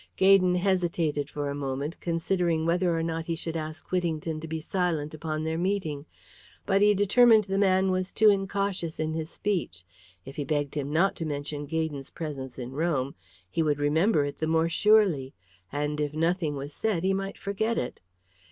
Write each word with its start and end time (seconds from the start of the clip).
Gaydon 0.17 0.55
hesitated 0.55 1.29
for 1.29 1.47
a 1.47 1.53
moment, 1.53 1.99
considering 1.99 2.65
whether 2.65 2.97
or 2.97 3.03
not 3.03 3.27
he 3.27 3.35
should 3.35 3.55
ask 3.55 3.91
Whittington 3.91 4.39
to 4.39 4.47
be 4.47 4.59
silent 4.59 5.13
upon 5.13 5.43
their 5.43 5.59
meeting. 5.59 6.07
But 6.65 6.81
he 6.81 6.95
determined 6.95 7.43
the 7.43 7.59
man 7.59 7.91
was 7.91 8.11
too 8.11 8.31
incautious 8.31 8.99
in 8.99 9.13
his 9.13 9.29
speech. 9.29 9.83
If 10.25 10.37
he 10.37 10.43
begged 10.43 10.73
him 10.73 10.91
not 10.91 11.15
to 11.17 11.25
mention 11.25 11.67
Gaydon's 11.67 12.09
presence 12.09 12.57
in 12.57 12.71
Rome, 12.71 13.13
he 13.47 13.61
would 13.61 13.77
remember 13.77 14.25
it 14.25 14.39
the 14.39 14.47
more 14.47 14.69
surely, 14.69 15.35
and 15.71 16.01
if 16.01 16.13
nothing 16.15 16.55
was 16.55 16.73
said 16.73 17.03
he 17.03 17.13
might 17.13 17.37
forget 17.37 17.77
it. 17.77 17.99